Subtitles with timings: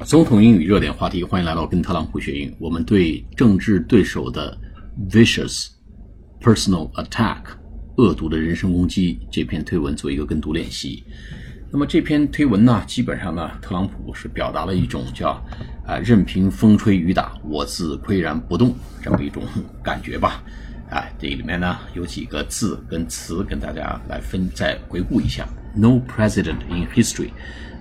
[0.00, 2.54] 总统英语热点话题，欢迎来到跟特朗普学英语。
[2.58, 4.56] 我们对政治对手的
[5.08, 5.68] vicious
[6.40, 7.42] personal attack
[7.96, 11.04] 恶毒的人身攻击这篇推文做一个跟读练习。
[11.70, 15.30] 那么这篇推文呢，基本上呢，特朗普是表达了一种叫
[15.86, 19.44] 啊任凭风吹雨打，我自岿然不动这么一种
[19.82, 20.42] 感觉吧。
[20.90, 25.48] 啊，这里面呢有几个字跟词跟大家来分再回顾一下。
[25.75, 27.31] No president in history，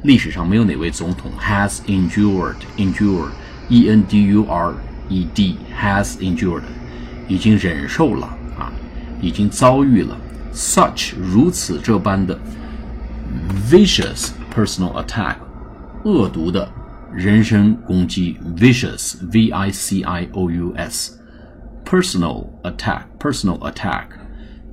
[0.03, 3.31] 历史上没有哪位总统 has endured endured
[3.68, 4.75] e n d u r
[5.08, 6.63] e d has endured，
[7.26, 8.26] 已经忍受了
[8.58, 8.72] 啊，
[9.21, 10.17] 已经遭遇了
[10.53, 12.39] such 如此这般的
[13.71, 15.36] vicious personal attack，
[16.04, 16.71] 恶毒的
[17.13, 24.07] 人身攻击 vicious v i c i o u s。personal attack personal attack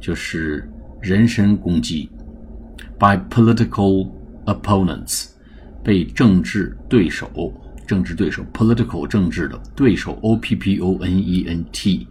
[0.02, 0.68] 就是
[1.00, 2.10] 人身攻击
[2.99, 4.11] ，by political
[4.47, 5.29] opponents
[5.83, 7.53] 被政治对手
[7.87, 12.07] 政治对手 political 政治的对手 o p p o n e n t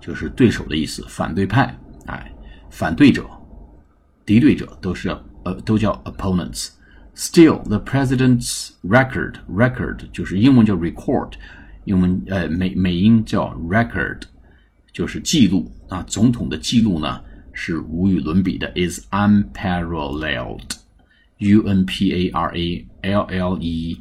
[0.00, 2.32] 就是对手的意思，反对派哎，
[2.70, 3.28] 反对者、
[4.24, 5.08] 敌对者都是
[5.44, 6.70] 呃都叫 opponents。
[7.14, 11.32] Still, the president's record record 就是英文叫 record，
[11.84, 14.22] 英文呃美美音叫 record。
[14.90, 17.20] 就是记录啊，总统的记录呢
[17.60, 24.00] 是无与伦比的，is unparalleled，u n p a r a l l e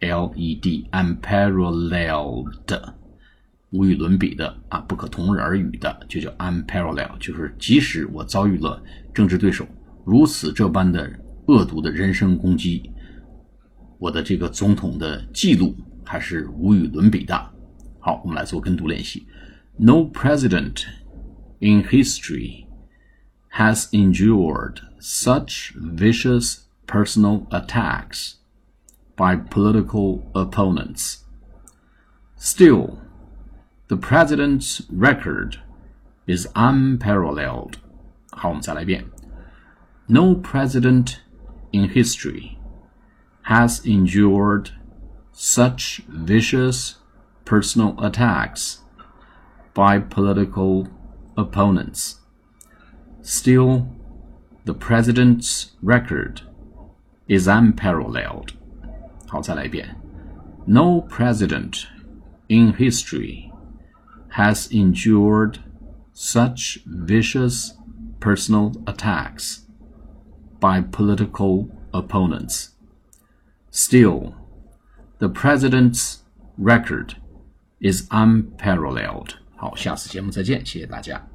[0.00, 2.82] l e d，unparalleled，
[3.70, 8.82] 无与伦比的啊，不可同日而语的，就叫 unparalleled，就是即使我遭遇了
[9.14, 9.64] 政治对手
[10.04, 11.08] 如此这般的
[11.46, 12.90] 恶毒的人身攻击，
[14.00, 15.72] 我的这个总统的记录
[16.04, 17.32] 还是无与伦比的。
[18.00, 19.24] 好，我们来做跟读练习。
[19.76, 20.84] No president
[21.60, 22.64] in history
[23.56, 28.36] has endured such vicious personal attacks
[29.14, 31.24] by political opponents.
[32.36, 32.98] Still,
[33.88, 35.60] the president's record
[36.26, 37.78] is unparalleled.
[40.08, 41.20] No president
[41.72, 42.58] in history
[43.42, 44.70] has endured
[45.32, 46.96] such vicious
[47.44, 48.78] personal attacks
[49.74, 50.88] by political
[51.36, 52.21] opponents.
[53.21, 53.87] Still,
[54.65, 56.41] the president's record
[57.27, 58.53] is unparalleled.
[60.65, 61.87] No president
[62.47, 63.51] in history
[64.29, 65.59] has endured
[66.13, 67.73] such vicious
[68.19, 69.65] personal attacks
[70.59, 72.71] by political opponents.
[73.69, 74.33] Still,
[75.19, 76.23] the president's
[76.57, 77.17] record
[77.79, 79.35] is unparalleled.
[79.55, 81.27] 好，下次节目再见，谢谢大家。